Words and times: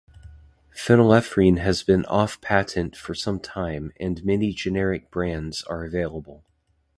Phenylephrine 0.73 1.59
has 1.59 1.83
been 1.83 2.05
off 2.05 2.41
patent 2.41 2.95
for 2.95 3.13
some 3.13 3.39
time, 3.39 3.93
and 3.99 4.25
many 4.25 4.51
generic 4.51 5.11
brands 5.11 5.61
are 5.65 5.83
available. 5.85 6.43